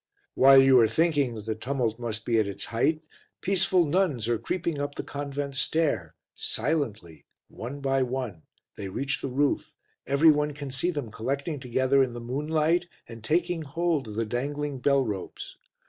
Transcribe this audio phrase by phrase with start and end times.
[0.33, 3.03] While you are thinking that the tumult must be at its height,
[3.39, 8.41] peaceful nuns are creeping up the convent stair, silently, one by one,
[8.77, 9.75] they reach the roof,
[10.07, 14.25] every one can see them collecting together in the moonlight and taking hold of the
[14.25, 15.57] dangling bell ropes.